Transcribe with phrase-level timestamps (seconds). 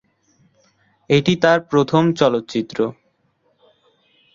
[1.09, 2.77] এটি তার প্রথম চলচ্চিত্র।